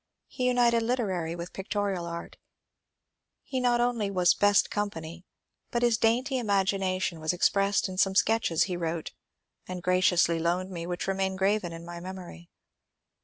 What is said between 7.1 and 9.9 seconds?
was expressed in some sketches he wrote and